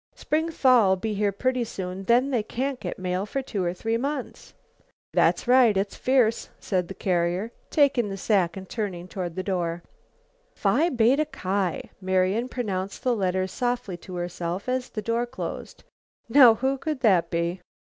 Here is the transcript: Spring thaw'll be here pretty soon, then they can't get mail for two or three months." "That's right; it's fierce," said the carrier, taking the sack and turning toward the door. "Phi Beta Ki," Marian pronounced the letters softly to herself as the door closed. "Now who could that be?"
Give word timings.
Spring 0.15 0.49
thaw'll 0.49 0.95
be 0.95 1.13
here 1.13 1.31
pretty 1.31 1.63
soon, 1.63 2.05
then 2.05 2.31
they 2.31 2.41
can't 2.41 2.79
get 2.79 2.97
mail 2.97 3.23
for 3.23 3.43
two 3.43 3.63
or 3.63 3.71
three 3.71 3.97
months." 3.97 4.55
"That's 5.13 5.47
right; 5.47 5.77
it's 5.77 5.95
fierce," 5.95 6.49
said 6.59 6.87
the 6.87 6.95
carrier, 6.95 7.51
taking 7.69 8.09
the 8.09 8.17
sack 8.17 8.57
and 8.57 8.67
turning 8.67 9.07
toward 9.07 9.35
the 9.35 9.43
door. 9.43 9.83
"Phi 10.55 10.89
Beta 10.89 11.25
Ki," 11.25 11.91
Marian 12.01 12.47
pronounced 12.49 13.03
the 13.03 13.15
letters 13.15 13.51
softly 13.51 13.95
to 13.97 14.15
herself 14.15 14.67
as 14.67 14.89
the 14.89 15.03
door 15.03 15.27
closed. 15.27 15.83
"Now 16.27 16.55
who 16.55 16.79
could 16.79 17.01
that 17.01 17.29
be?" 17.29 17.61